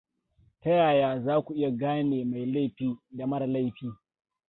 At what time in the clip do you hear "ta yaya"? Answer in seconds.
0.61-1.09